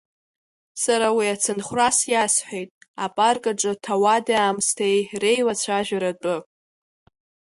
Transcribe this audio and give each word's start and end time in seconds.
Сара 0.81 1.07
уи 1.17 1.27
ацынхәрас 1.33 1.97
иасҳәеит 2.13 2.69
апарк 3.05 3.43
аҿы 3.51 3.71
ҭауади-аамсҭеи 3.83 4.97
реилацәажәара 5.21 6.09
атәы. 6.13 6.35